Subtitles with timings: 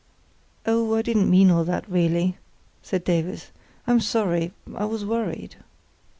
[0.65, 2.35] "Oh, I didn't mean all that, really,"
[2.81, 3.51] said Davies;
[3.85, 5.57] "I'm sorry—I was worried."